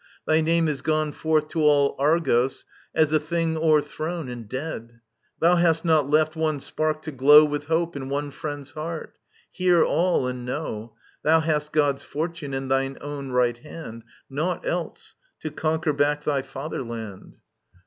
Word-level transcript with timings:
Thy 0.25 0.41
name 0.41 0.67
is 0.67 0.81
gone 0.81 1.11
Forth 1.11 1.47
to 1.49 1.61
all 1.61 1.95
Argos, 1.99 2.65
as 2.95 3.13
a 3.13 3.19
thing 3.19 3.55
overthrown 3.55 4.29
And 4.29 4.49
dead< 4.49 4.99
Thou 5.39 5.57
hast 5.57 5.85
not 5.85 6.09
left 6.09 6.35
one 6.35 6.59
spark 6.59 7.03
to 7.03 7.11
glow 7.11 7.45
With 7.45 7.65
hope 7.67 7.95
in 7.95 8.09
one 8.09 8.31
friend's 8.31 8.71
heart! 8.71 9.13
Hear 9.51 9.83
all, 9.85 10.25
and 10.25 10.43
know: 10.43 10.95
Thou 11.21 11.41
hast 11.41 11.71
God^s 11.71 12.03
fortune 12.03 12.51
and 12.55 12.71
thine 12.71 12.97
own 12.99 13.29
right 13.29 13.59
hand. 13.59 14.01
Naught 14.27 14.65
else, 14.65 15.13
to 15.41 15.51
conquer 15.51 15.93
back 15.93 16.23
thy 16.23 16.41
fetherland. 16.41 17.35